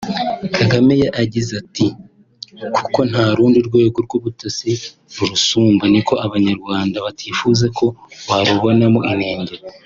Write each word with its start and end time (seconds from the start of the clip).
Kagame 0.57 0.93
yagize 1.19 1.51
ati 1.61 1.85
“Kuko 2.75 2.99
nta 3.09 3.25
rundi 3.37 3.59
rwego 3.67 3.97
rw’ubutabera 4.05 4.85
rurusumba 5.15 5.83
niko 5.93 6.13
Abanyarwanda 6.25 6.97
batifuza 7.05 7.65
ko 7.77 7.85
barubonamo 8.27 9.01
inenge 9.13 9.55